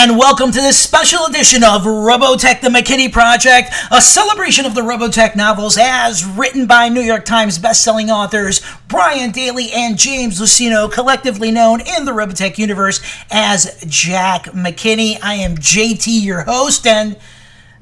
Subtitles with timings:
[0.00, 4.80] and welcome to this special edition of Robotech the McKinney Project, a celebration of the
[4.80, 10.90] Robotech novels as written by New York Times bestselling authors Brian Daley and James Luceno,
[10.90, 13.00] collectively known in the Robotech universe
[13.32, 15.18] as Jack McKinney.
[15.20, 17.16] I am JT, your host, and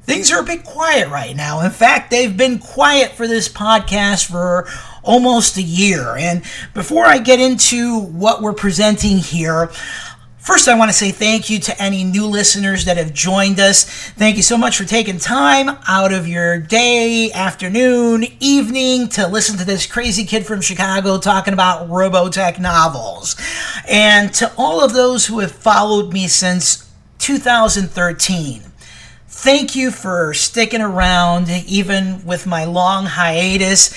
[0.05, 1.61] things are a bit quiet right now.
[1.61, 4.67] In fact, they've been quiet for this podcast for
[5.03, 6.17] almost a year.
[6.17, 6.43] And
[6.73, 9.71] before I get into what we're presenting here,
[10.47, 13.83] First, I want to say thank you to any new listeners that have joined us.
[14.11, 19.59] Thank you so much for taking time out of your day, afternoon, evening to listen
[19.59, 23.35] to this crazy kid from Chicago talking about Robotech novels.
[23.89, 28.63] And to all of those who have followed me since 2013,
[29.27, 33.93] thank you for sticking around even with my long hiatus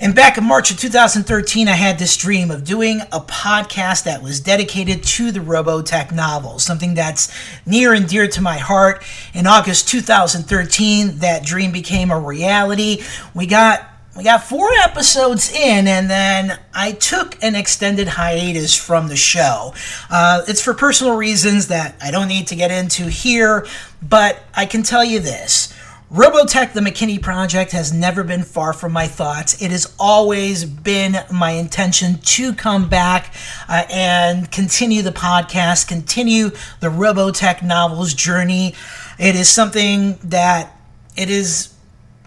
[0.00, 4.22] and back in March of 2013, I had this dream of doing a podcast that
[4.22, 7.34] was dedicated to the Robotech novels, something that's
[7.66, 9.02] near and dear to my heart.
[9.34, 13.02] In August 2013, that dream became a reality.
[13.34, 19.06] We got we got four episodes in, and then I took an extended hiatus from
[19.06, 19.74] the show.
[20.10, 23.64] Uh, it's for personal reasons that I don't need to get into here,
[24.02, 25.72] but I can tell you this
[26.12, 29.60] Robotech, the McKinney Project, has never been far from my thoughts.
[29.60, 33.34] It has always been my intention to come back
[33.68, 36.48] uh, and continue the podcast, continue
[36.80, 38.74] the Robotech novels journey.
[39.18, 40.74] It is something that
[41.14, 41.74] it is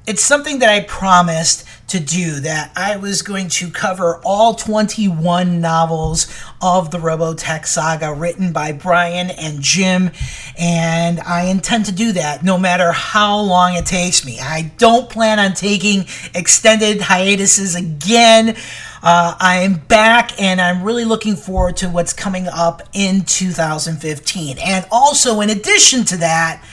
[0.08, 5.60] it's something that I promised to do that I was going to cover all 21
[5.60, 10.10] novels of the Robotech saga written by Brian and Jim
[10.58, 14.40] and I intend to do that no matter how long it takes me.
[14.40, 18.56] I don't plan on taking extended hiatuses again.
[19.04, 24.58] Uh, I am back and I'm really looking forward to what's coming up in 2015.
[24.60, 26.64] And also, in addition to that,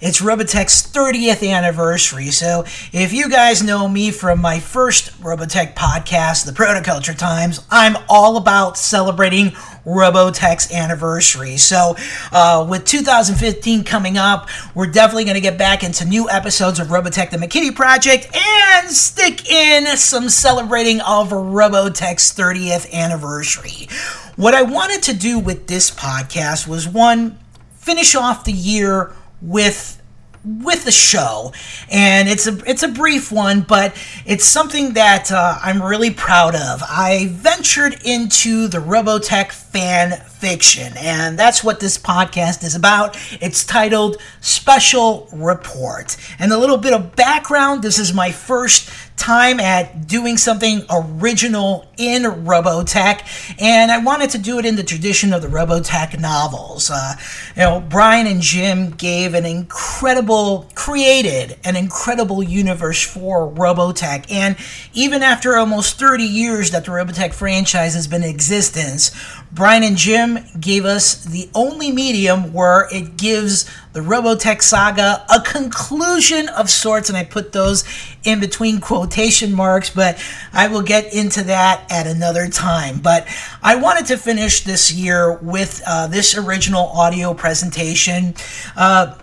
[0.00, 2.30] it's Robotech's 30th anniversary.
[2.30, 7.98] So, if you guys know me from my first Robotech podcast, The Protoculture Times, I'm
[8.08, 9.50] all about celebrating
[9.84, 11.58] Robotech's anniversary.
[11.58, 11.96] So,
[12.32, 16.88] uh, with 2015 coming up, we're definitely going to get back into new episodes of
[16.88, 23.88] Robotech the McKinney Project and stick in some celebrating of Robotech's 30th anniversary.
[24.36, 27.38] What I wanted to do with this podcast was one,
[27.74, 29.12] finish off the year
[29.42, 30.00] with
[30.44, 31.52] with the show.
[31.90, 36.54] And it's a it's a brief one but it's something that uh, i'm really proud
[36.54, 36.82] of.
[36.82, 43.18] I ventured into the robotech fan fiction and that's what this podcast is about.
[43.42, 46.16] It's titled special report.
[46.38, 48.88] And a little bit of background this is my first
[49.20, 54.82] time at doing something original in Robotech, and I wanted to do it in the
[54.82, 56.90] tradition of the Robotech novels.
[56.90, 57.14] Uh,
[57.54, 64.56] you know, Brian and Jim gave an incredible, created an incredible universe for Robotech, and
[64.94, 69.10] even after almost 30 years that the Robotech franchise has been in existence,
[69.52, 75.40] Brian and Jim gave us the only medium where it gives the Robotech saga a
[75.40, 77.84] conclusion of sorts, and I put those
[78.22, 83.00] in between quotation marks, but I will get into that at another time.
[83.00, 83.26] But
[83.62, 88.34] I wanted to finish this year with uh, this original audio presentation.
[88.76, 89.16] Uh,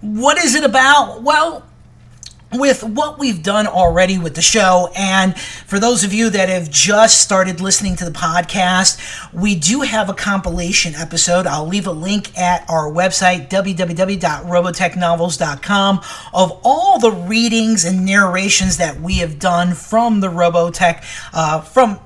[0.00, 1.22] what is it about?
[1.22, 1.67] Well,
[2.52, 4.90] with what we've done already with the show.
[4.96, 9.82] And for those of you that have just started listening to the podcast, we do
[9.82, 11.46] have a compilation episode.
[11.46, 16.00] I'll leave a link at our website, www.robotechnovels.com,
[16.32, 21.04] of all the readings and narrations that we have done from the Robotech,
[21.34, 22.00] uh, from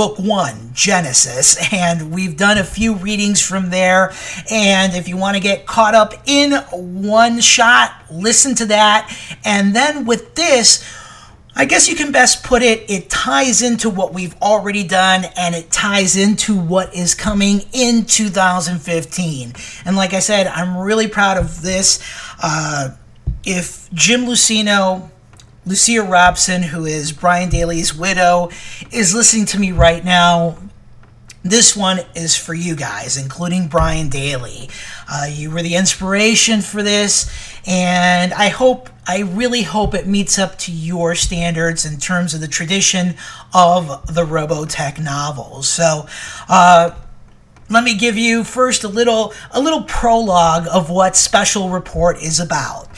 [0.00, 4.14] book one, Genesis, and we've done a few readings from there.
[4.50, 9.14] And if you want to get caught up in one shot, listen to that.
[9.44, 10.82] And then with this,
[11.54, 15.54] I guess you can best put it, it ties into what we've already done and
[15.54, 19.52] it ties into what is coming in 2015.
[19.84, 22.02] And like I said, I'm really proud of this.
[22.42, 22.96] Uh,
[23.44, 25.10] if Jim Luceno
[25.66, 28.50] Lucia Robson, who is Brian Daley's widow,
[28.90, 30.56] is listening to me right now.
[31.42, 34.68] This one is for you guys, including Brian Daley.
[35.10, 37.30] Uh, you were the inspiration for this,
[37.66, 42.40] and I hope, I really hope it meets up to your standards in terms of
[42.40, 43.14] the tradition
[43.54, 45.68] of the Robotech novels.
[45.68, 46.06] So,
[46.48, 46.92] uh,
[47.70, 52.40] let me give you first a little a little prologue of what Special Report is
[52.40, 52.88] about.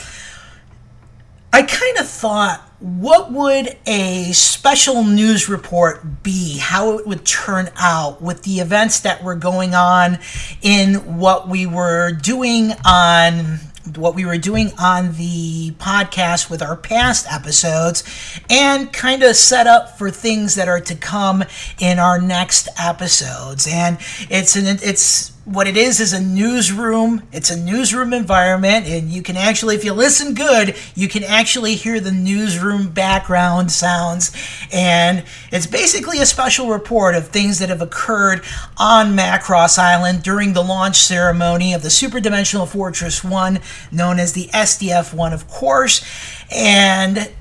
[1.52, 6.58] I kind of thought what would a special news report be?
[6.58, 10.18] How it would turn out with the events that were going on
[10.62, 13.60] in what we were doing on
[13.96, 18.04] what we were doing on the podcast with our past episodes
[18.48, 21.44] and kind of set up for things that are to come
[21.80, 23.98] in our next episodes and
[24.30, 27.22] it's an it's what it is is a newsroom.
[27.32, 31.74] It's a newsroom environment, and you can actually, if you listen good, you can actually
[31.74, 34.30] hear the newsroom background sounds.
[34.72, 38.42] And it's basically a special report of things that have occurred
[38.78, 43.58] on Macross Island during the launch ceremony of the Super Dimensional Fortress 1,
[43.90, 46.04] known as the SDF 1, of course.
[46.52, 47.32] And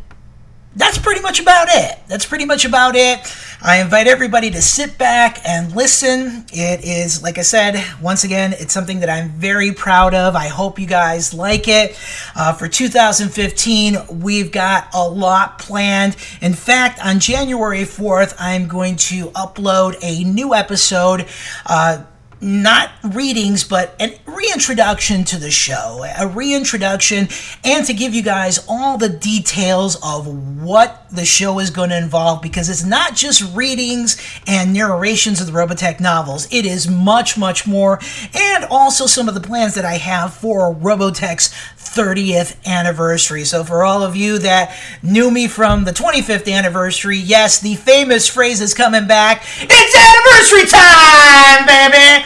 [0.76, 2.00] that's pretty much about it.
[2.08, 3.20] That's pretty much about it.
[3.64, 6.46] I invite everybody to sit back and listen.
[6.52, 10.36] It is, like I said, once again, it's something that I'm very proud of.
[10.36, 11.96] I hope you guys like it.
[12.36, 16.18] Uh, for 2015, we've got a lot planned.
[16.42, 21.28] In fact, on January 4th, I'm going to upload a new episode.
[21.68, 22.06] Uh,
[22.42, 27.28] not readings, but a reintroduction to the show, a reintroduction,
[27.64, 30.28] and to give you guys all the details of
[30.62, 35.48] what the show is going to involve because it's not just readings and narrations of
[35.48, 38.00] the Robotech novels, it is much, much more,
[38.34, 41.54] and also some of the plans that I have for Robotech's
[41.94, 43.44] 30th anniversary.
[43.44, 48.28] So, for all of you that knew me from the 25th anniversary, yes, the famous
[48.28, 52.26] phrase is coming back it's anniversary time, baby!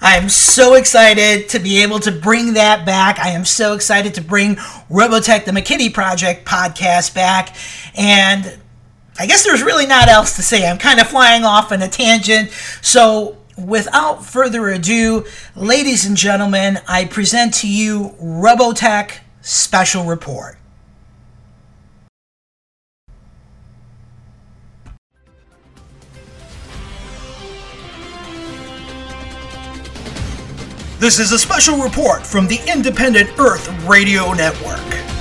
[0.00, 3.18] I'm so excited to be able to bring that back.
[3.18, 4.56] I am so excited to bring
[4.90, 7.56] Robotech the McKinney Project podcast back.
[7.96, 8.58] And
[9.18, 10.68] I guess there's really not else to say.
[10.68, 12.50] I'm kind of flying off on a tangent.
[12.82, 15.24] So, without further ado,
[15.54, 20.58] ladies and gentlemen, I present to you Robotech Special Report.
[30.98, 35.15] This is a special report from the Independent Earth Radio Network.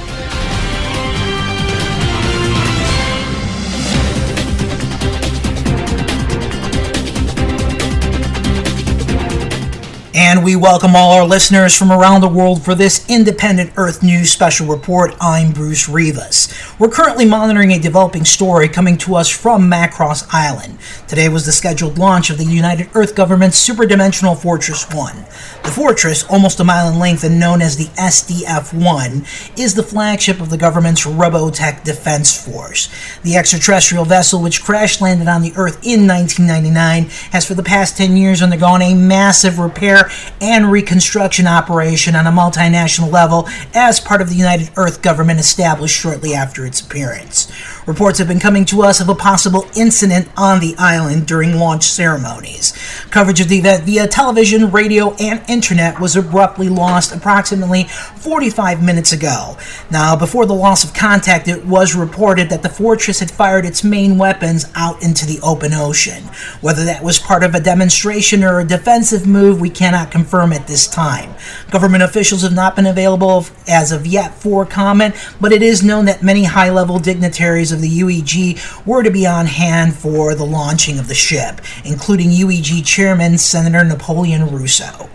[10.28, 14.32] And we welcome all our listeners from around the world for this Independent Earth News
[14.32, 15.14] special report.
[15.22, 16.52] I'm Bruce Rivas.
[16.80, 20.80] We're currently monitoring a developing story coming to us from Macross Island.
[21.08, 25.16] Today was the scheduled launch of the United Earth Government's Superdimensional Fortress 1.
[25.64, 29.26] The fortress, almost a mile in length and known as the SDF 1,
[29.64, 32.90] is the flagship of the government's Robotech Defense Force.
[33.22, 37.96] The extraterrestrial vessel, which crash landed on the Earth in 1999, has for the past
[37.98, 40.10] 10 years undergone a massive repair
[40.42, 45.96] and reconstruction operation on a multinational level as part of the United Earth government established
[45.96, 47.52] shortly after its appearance.
[47.86, 51.84] Reports have been coming to us of a possible incident on the island during launch
[51.84, 52.74] ceremonies.
[53.12, 59.12] Coverage of the event via television, radio, and internet was abruptly lost approximately 45 minutes
[59.12, 59.56] ago.
[59.92, 63.84] Now, before the loss of contact, it was reported that the fortress had fired its
[63.84, 66.24] main weapons out into the open ocean.
[66.62, 70.68] Whether that was part of a demonstration or a defensive move, we cannot confirm at
[70.68, 71.34] this time.
[71.72, 76.06] Government officials have not been available as of yet for comment, but it is known
[76.06, 80.46] that many high level dignitaries of the UEG were to be on hand for the
[80.46, 85.10] launching of the ship, including UEG Chairman Senator Napoleon Russo.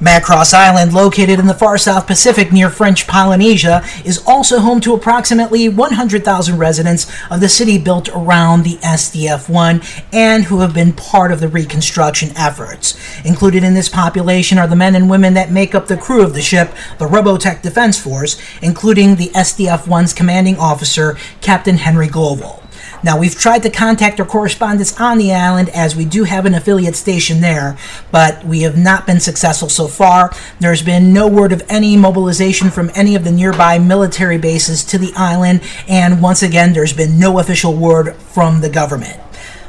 [0.00, 4.94] Macross Island, located in the far South Pacific near French Polynesia, is also home to
[4.94, 9.82] approximately 100,000 residents of the city built around the SDF 1
[10.12, 12.96] and who have been part of the reconstruction efforts.
[13.24, 16.32] Included in this population are the men and women that make up the crew of
[16.32, 22.62] the ship, the Robotech Defense Force, including the SDF 1's commanding officer, Captain Henry Gloval.
[23.02, 26.54] Now, we've tried to contact our correspondents on the island as we do have an
[26.54, 27.76] affiliate station there,
[28.10, 30.32] but we have not been successful so far.
[30.58, 34.98] There's been no word of any mobilization from any of the nearby military bases to
[34.98, 39.20] the island, and once again, there's been no official word from the government.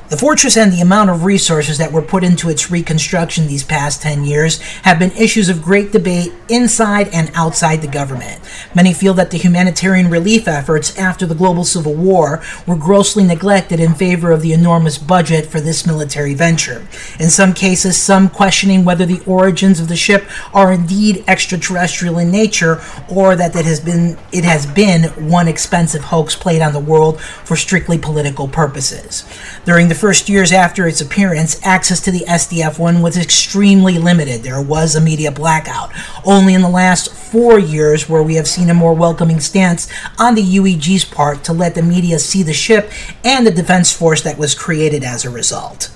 [0.09, 4.01] The fortress and the amount of resources that were put into its reconstruction these past
[4.01, 8.39] 10 years have been issues of great debate inside and outside the government.
[8.73, 13.79] Many feel that the humanitarian relief efforts after the global civil war were grossly neglected
[13.79, 16.87] in favor of the enormous budget for this military venture.
[17.19, 20.25] In some cases, some questioning whether the origins of the ship
[20.55, 26.05] are indeed extraterrestrial in nature or that it has been it has been one expensive
[26.05, 29.23] hoax played on the world for strictly political purposes.
[29.65, 34.43] During the first years after its appearance, access to the SDF 1 was extremely limited.
[34.43, 35.91] There was a media blackout.
[36.25, 40.35] Only in the last four years, where we have seen a more welcoming stance on
[40.35, 42.91] the UEG's part to let the media see the ship
[43.25, 45.91] and the defense force that was created as a result.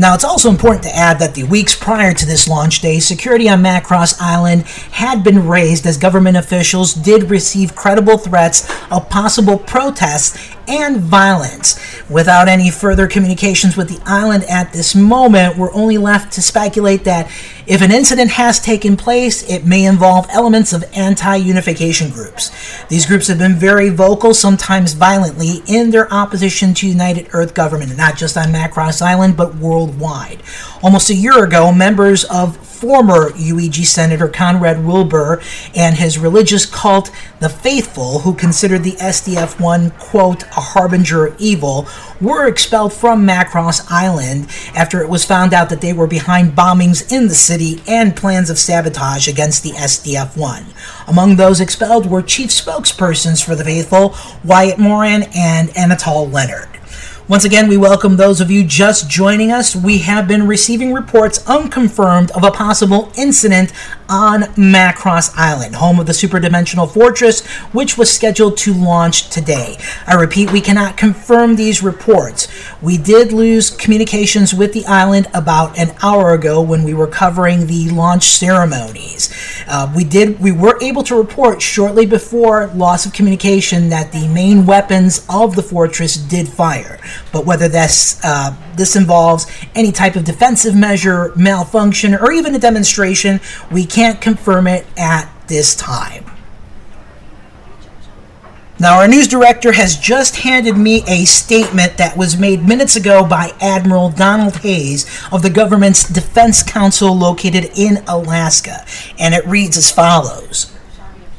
[0.00, 3.48] Now, it's also important to add that the weeks prior to this launch day, security
[3.48, 9.58] on Macross Island had been raised as government officials did receive credible threats of possible
[9.58, 11.78] protests and violence.
[12.08, 17.04] Without any further communications with the island at this moment, we're only left to speculate
[17.04, 17.30] that
[17.66, 22.50] if an incident has taken place, it may involve elements of anti unification groups.
[22.86, 27.96] These groups have been very vocal, sometimes violently, in their opposition to United Earth government,
[27.96, 30.42] not just on Macross Island, but worldwide.
[30.82, 35.42] Almost a year ago, members of former UEG Senator Conrad Wilbur
[35.74, 41.40] and his religious cult, the Faithful, who considered the SDF 1, quote, a harbinger of
[41.40, 41.88] evil,
[42.20, 47.12] were expelled from Macross Island after it was found out that they were behind bombings
[47.12, 50.66] in the city and plans of sabotage against the SDF 1.
[51.08, 56.77] Among those expelled were chief spokespersons for the Faithful, Wyatt Moran and Anatole Leonard.
[57.28, 59.76] Once again, we welcome those of you just joining us.
[59.76, 63.70] We have been receiving reports unconfirmed of a possible incident
[64.08, 69.76] on Macross Island, home of the superdimensional fortress, which was scheduled to launch today.
[70.06, 72.48] I repeat, we cannot confirm these reports.
[72.80, 77.66] We did lose communications with the island about an hour ago when we were covering
[77.66, 79.34] the launch ceremonies.
[79.66, 84.28] Uh, we did, we were able to report shortly before loss of communication that the
[84.28, 86.98] main weapons of the fortress did fire.
[87.32, 92.58] But whether this uh, this involves any type of defensive measure, malfunction, or even a
[92.58, 93.40] demonstration,
[93.72, 96.24] we can't confirm it at this time.
[98.80, 103.26] Now, our news director has just handed me a statement that was made minutes ago
[103.26, 108.86] by Admiral Donald Hayes of the government's Defense Council located in Alaska,
[109.18, 110.72] and it reads as follows.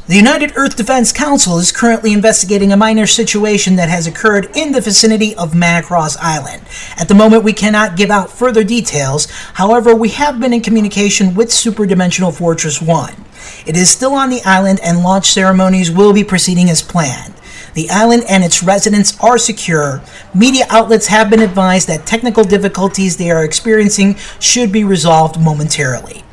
[0.09, 4.71] The United Earth Defense Council is currently investigating a minor situation that has occurred in
[4.71, 6.63] the vicinity of Macross Island.
[6.97, 9.27] At the moment, we cannot give out further details.
[9.53, 13.23] However, we have been in communication with Superdimensional Fortress 1.
[13.67, 17.35] It is still on the island, and launch ceremonies will be proceeding as planned.
[17.75, 20.01] The island and its residents are secure.
[20.33, 26.23] Media outlets have been advised that technical difficulties they are experiencing should be resolved momentarily.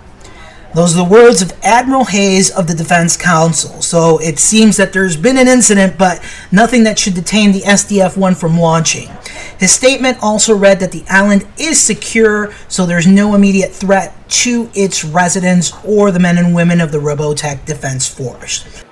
[0.77, 3.81] Those are the words of Admiral Hayes of the Defense Council.
[3.81, 8.15] So it seems that there's been an incident, but nothing that should detain the SDF
[8.19, 9.09] 1 from launching.
[9.59, 14.69] His statement also read that the island is secure, so there's no immediate threat to
[14.75, 18.85] its residents or the men and women of the Robotech Defense Force.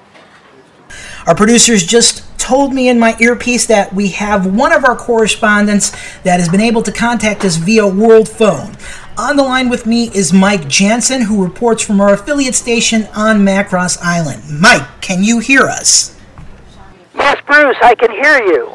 [1.27, 5.91] Our producers just told me in my earpiece that we have one of our correspondents
[6.25, 8.77] that has been able to contact us via world phone.
[9.17, 13.45] On the line with me is Mike Jansen, who reports from our affiliate station on
[13.45, 14.43] Macross Island.
[14.61, 16.19] Mike, can you hear us?
[17.15, 18.75] Yes, Bruce, I can hear you.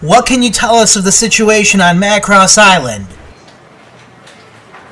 [0.00, 3.06] What can you tell us of the situation on Macross Island?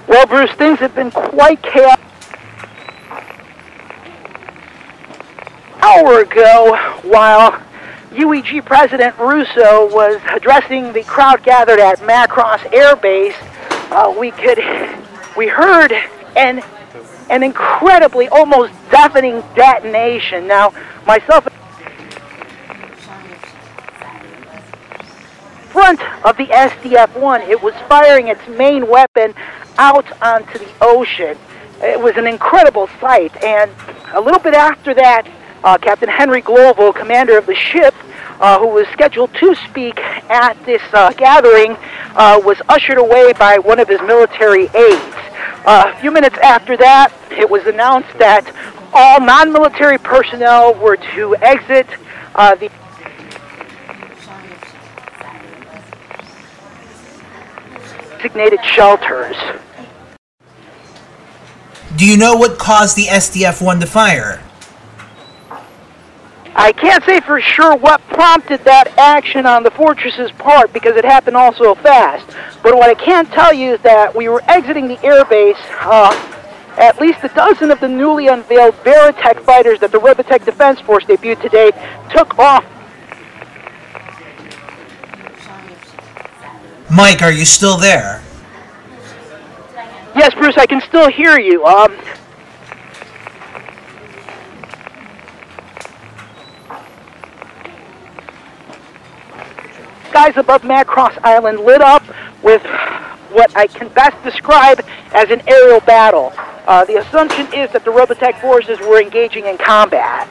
[0.07, 2.05] Well, Bruce, things have been quite chaotic.
[5.81, 7.61] Hour ago, while
[8.13, 13.35] UEG President Russo was addressing the crowd gathered at Macross Air Base,
[13.93, 14.59] uh, we could,
[15.37, 15.93] we heard
[16.37, 16.63] an,
[17.29, 20.47] an incredibly, almost deafening detonation.
[20.47, 20.73] Now,
[21.07, 21.47] myself,
[25.71, 29.35] front of the SDF-1, it was firing its main weapon
[29.79, 31.37] out onto the ocean.
[31.83, 33.71] It was an incredible sight, and
[34.13, 35.27] a little bit after that,
[35.65, 37.95] uh, Captain Henry Gloval, commander of the ship,
[38.41, 41.77] uh, who was scheduled to speak at this uh, gathering,
[42.15, 45.17] uh, was ushered away by one of his military aides.
[45.65, 48.45] Uh, a few minutes after that, it was announced that
[48.93, 51.87] all non-military personnel were to exit
[52.35, 52.71] uh, the
[58.23, 59.37] designated shelters.
[61.97, 64.43] Do you know what caused the SDF-1 to fire?
[66.55, 71.05] I can't say for sure what prompted that action on the fortress's part because it
[71.05, 72.27] happened all so fast.
[72.63, 75.59] But what I can tell you is that we were exiting the airbase.
[75.81, 76.39] Uh,
[76.79, 81.05] at least a dozen of the newly unveiled Veritech fighters that the Robotech Defense Force
[81.05, 81.71] debuted today
[82.11, 82.65] took off.
[86.91, 88.23] Mike, are you still there?
[90.15, 91.65] Yes, Bruce, I can still hear you.
[91.65, 91.97] Um,
[100.13, 102.03] skies above Macross Island lit up
[102.43, 102.63] with
[103.33, 106.35] what I can best describe as an aerial battle.
[106.67, 110.29] Uh, the assumption is that the Robotech forces were engaging in combat.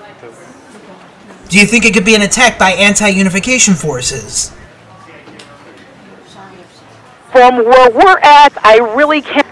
[1.49, 4.55] Do you think it could be an attack by anti-unification forces?
[7.31, 9.47] From where we're at, I really can't.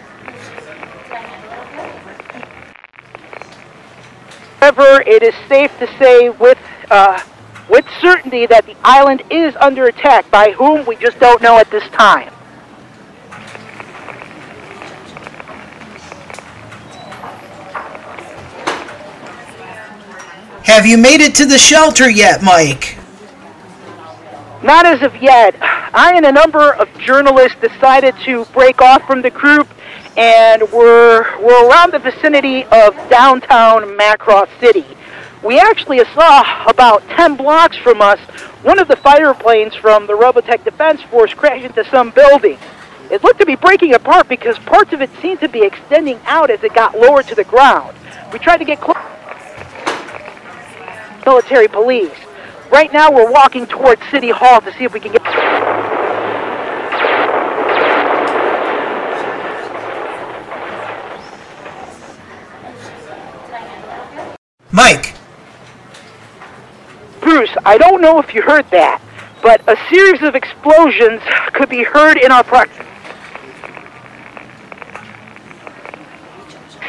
[4.60, 6.60] However, it is safe to say with
[6.92, 7.20] uh,
[7.70, 10.30] with certainty that the island is under attack.
[10.32, 12.32] By whom, we just don't know at this time.
[20.64, 22.96] Have you made it to the shelter yet, Mike?
[24.62, 25.56] Not as of yet.
[25.62, 29.68] I and a number of journalists decided to break off from the group,
[30.16, 34.86] and we're, we're around the vicinity of downtown Macross City.
[35.44, 38.20] We actually saw about 10 blocks from us
[38.62, 42.58] one of the fighter planes from the Robotech Defense Force crash into some building.
[43.10, 46.50] It looked to be breaking apart because parts of it seemed to be extending out
[46.50, 47.96] as it got lower to the ground.
[48.34, 48.98] We tried to get close.
[51.26, 52.12] Military police.
[52.70, 55.24] Right now, we're walking towards City Hall to see if we can get.
[64.72, 65.19] Mike,
[67.40, 69.02] Bruce, I don't know if you heard that,
[69.42, 71.22] but a series of explosions
[71.54, 72.84] could be heard in our proximity.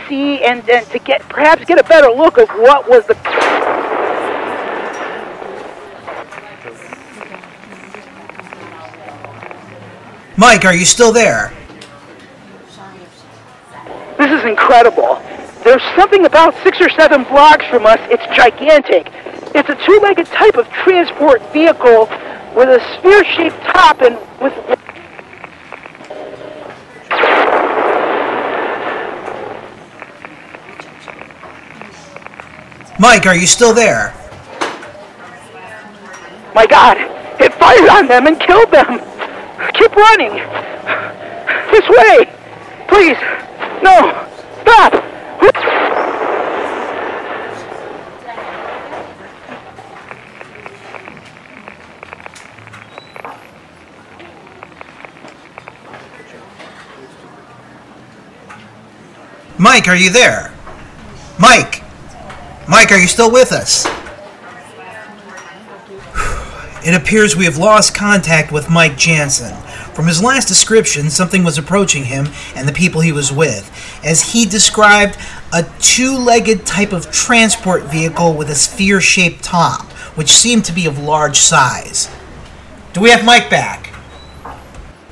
[0.08, 3.14] See and then to get perhaps get a better look of what was the.
[10.36, 11.52] Mike, are you still there?
[14.18, 15.22] This is incredible.
[15.62, 18.00] There's something about six or seven blocks from us.
[18.10, 19.12] It's gigantic.
[19.52, 22.08] It's a two-legged type of transport vehicle
[22.54, 24.54] with a sphere-shaped top and with.
[33.00, 34.14] Mike, are you still there?
[36.54, 36.96] My God!
[37.40, 39.00] It fired on them and killed them!
[39.74, 40.34] Keep running!
[41.72, 42.30] This way!
[42.86, 43.16] Please!
[43.82, 44.26] No!
[44.62, 45.00] Stop!
[59.60, 60.54] Mike, are you there?
[61.38, 61.82] Mike!
[62.66, 63.86] Mike, are you still with us?
[66.82, 69.54] It appears we have lost contact with Mike Jansen.
[69.92, 73.70] From his last description, something was approaching him and the people he was with,
[74.02, 75.18] as he described
[75.52, 79.82] a two legged type of transport vehicle with a sphere shaped top,
[80.16, 82.08] which seemed to be of large size.
[82.94, 83.92] Do we have Mike back?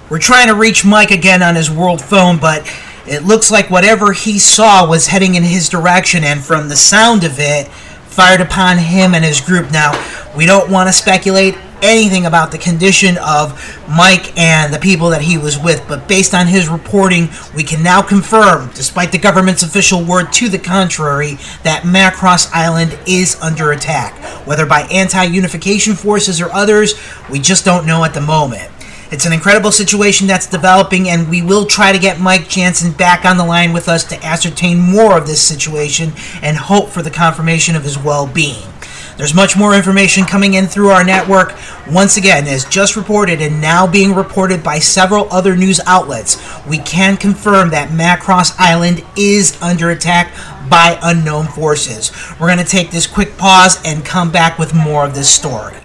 [0.09, 2.67] We're trying to reach Mike again on his world phone, but
[3.09, 7.25] it looks like whatever he saw was heading in his direction, and from the sound
[7.25, 9.71] of it, fired upon him and his group.
[9.71, 9.93] Now,
[10.37, 13.53] we don't want to speculate anything about the condition of
[13.89, 17.83] Mike and the people that he was with, but based on his reporting, we can
[17.83, 23.73] now confirm, despite the government's official word to the contrary, that Macross Island is under
[23.73, 24.19] attack.
[24.47, 26.95] Whether by anti unification forces or others,
[27.31, 28.71] we just don't know at the moment.
[29.11, 33.25] It's an incredible situation that's developing, and we will try to get Mike Jansen back
[33.25, 37.11] on the line with us to ascertain more of this situation and hope for the
[37.11, 38.69] confirmation of his well being.
[39.17, 41.55] There's much more information coming in through our network.
[41.91, 46.37] Once again, as just reported and now being reported by several other news outlets,
[46.69, 50.35] we can confirm that Macross Island is under attack
[50.69, 52.13] by unknown forces.
[52.39, 55.79] We're going to take this quick pause and come back with more of this story.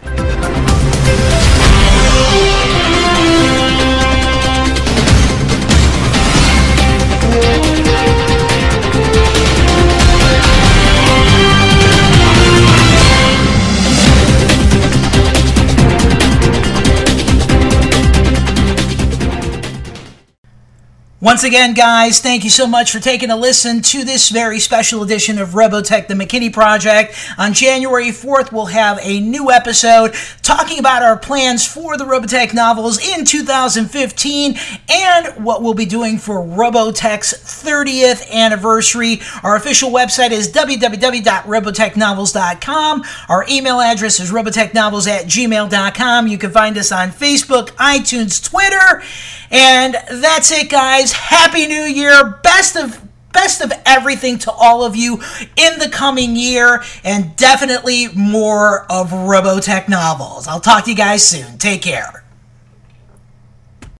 [21.24, 25.04] Once again, guys, thank you so much for taking a listen to this very special
[25.04, 27.16] edition of Robotech the McKinney Project.
[27.38, 32.54] On January 4th, we'll have a new episode talking about our plans for the Robotech
[32.54, 34.58] novels in 2015
[34.90, 39.22] and what we'll be doing for Robotech's 30th anniversary.
[39.44, 43.04] Our official website is www.robotechnovels.com.
[43.30, 46.28] Our email address is robotechnovels at gmail.com.
[46.28, 49.02] You can find us on Facebook, iTunes, Twitter.
[49.50, 51.12] And that's it, guys.
[51.13, 52.39] Happy New Year.
[52.43, 53.02] Best of
[53.34, 55.15] best of everything to all of you
[55.56, 60.47] in the coming year and definitely more of Robotech novels.
[60.47, 61.58] I'll talk to you guys soon.
[61.58, 62.23] Take care.